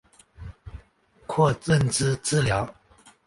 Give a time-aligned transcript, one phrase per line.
[1.27, 2.67] 括认知治疗。